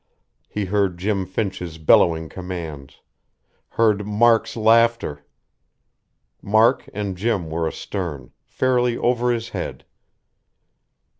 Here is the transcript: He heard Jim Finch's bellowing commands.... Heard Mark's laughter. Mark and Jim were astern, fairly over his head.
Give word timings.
He 0.49 0.65
heard 0.65 0.97
Jim 0.97 1.27
Finch's 1.27 1.77
bellowing 1.77 2.27
commands.... 2.27 3.01
Heard 3.69 4.07
Mark's 4.07 4.57
laughter. 4.57 5.27
Mark 6.41 6.89
and 6.91 7.15
Jim 7.15 7.51
were 7.51 7.67
astern, 7.67 8.31
fairly 8.43 8.97
over 8.97 9.31
his 9.31 9.49
head. 9.49 9.85